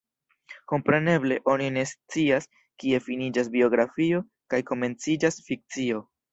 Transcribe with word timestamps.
Kompreneble 0.71 1.37
oni 1.53 1.67
ne 1.75 1.83
scias, 1.91 2.49
kie 2.85 3.03
finiĝas 3.09 3.53
biografio 3.59 4.25
kaj 4.55 4.65
komenciĝas 4.73 5.43
fikcio. 5.51 6.05